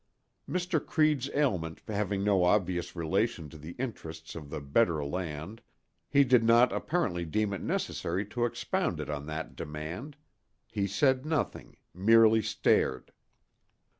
[0.49, 0.83] Mr.
[0.83, 5.61] Creede's ailment having no obvious relation to the interests of the better land
[6.09, 10.17] he did not apparently deem it necessary to expound it on that demand;
[10.71, 13.11] he said nothing—merely stared.